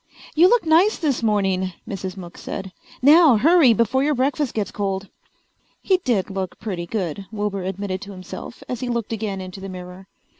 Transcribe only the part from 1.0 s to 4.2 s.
morning," Mrs. Mook said. "Now hurry before your